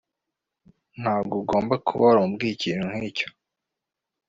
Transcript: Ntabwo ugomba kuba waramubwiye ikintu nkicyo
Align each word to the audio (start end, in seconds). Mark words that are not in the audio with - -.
Ntabwo 1.01 1.33
ugomba 1.41 1.73
kuba 1.85 2.01
waramubwiye 2.07 2.53
ikintu 2.53 2.83
nkicyo 2.91 3.27